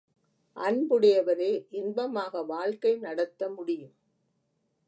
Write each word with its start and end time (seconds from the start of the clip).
அன்புடையவரே 0.57 1.51
இன்பமாக 1.71 2.43
வாழ்க்கை 2.43 2.95
நடத்த 2.97 3.49
முடியும். 3.49 3.93